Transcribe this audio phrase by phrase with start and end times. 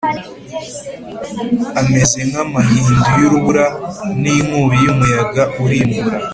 [1.81, 3.65] ameze nk’amahindu y’urubura
[4.21, 6.17] n’inkubi y’umuyaga urimbura,